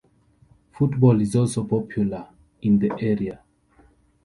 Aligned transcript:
Football 0.71 1.21
is 1.21 1.35
also 1.35 1.63
popular 1.63 2.27
in 2.63 2.79
the 2.79 2.89
area. 2.99 3.39